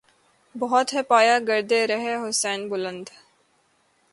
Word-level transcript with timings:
بہت 0.55 0.87
ہے 0.93 1.01
پایۂ 1.09 1.35
گردِ 1.47 1.71
رہِ 1.89 2.05
حسین 2.23 2.59
بلند 2.69 3.05